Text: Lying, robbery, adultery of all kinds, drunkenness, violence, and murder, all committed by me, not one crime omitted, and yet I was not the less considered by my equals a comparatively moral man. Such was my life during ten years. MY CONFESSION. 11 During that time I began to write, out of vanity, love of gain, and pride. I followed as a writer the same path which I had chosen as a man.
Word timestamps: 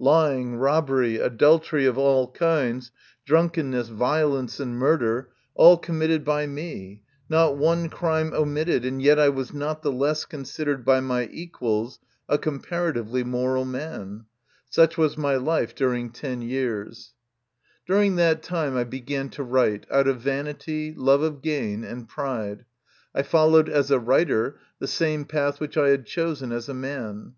Lying, 0.00 0.56
robbery, 0.58 1.16
adultery 1.16 1.86
of 1.86 1.96
all 1.96 2.30
kinds, 2.32 2.90
drunkenness, 3.24 3.88
violence, 3.88 4.60
and 4.60 4.76
murder, 4.78 5.30
all 5.54 5.78
committed 5.78 6.26
by 6.26 6.46
me, 6.46 7.00
not 7.30 7.56
one 7.56 7.88
crime 7.88 8.34
omitted, 8.34 8.84
and 8.84 9.00
yet 9.00 9.18
I 9.18 9.30
was 9.30 9.54
not 9.54 9.80
the 9.80 9.90
less 9.90 10.26
considered 10.26 10.84
by 10.84 11.00
my 11.00 11.26
equals 11.32 12.00
a 12.28 12.36
comparatively 12.36 13.24
moral 13.24 13.64
man. 13.64 14.26
Such 14.68 14.98
was 14.98 15.16
my 15.16 15.36
life 15.36 15.74
during 15.74 16.10
ten 16.10 16.42
years. 16.42 17.14
MY 17.88 17.94
CONFESSION. 17.94 18.02
11 18.10 18.16
During 18.16 18.16
that 18.16 18.42
time 18.42 18.76
I 18.76 18.84
began 18.84 19.30
to 19.30 19.42
write, 19.42 19.86
out 19.90 20.06
of 20.06 20.20
vanity, 20.20 20.92
love 20.94 21.22
of 21.22 21.40
gain, 21.40 21.82
and 21.82 22.06
pride. 22.06 22.66
I 23.14 23.22
followed 23.22 23.70
as 23.70 23.90
a 23.90 23.98
writer 23.98 24.58
the 24.80 24.86
same 24.86 25.24
path 25.24 25.58
which 25.58 25.78
I 25.78 25.88
had 25.88 26.04
chosen 26.04 26.52
as 26.52 26.68
a 26.68 26.74
man. 26.74 27.36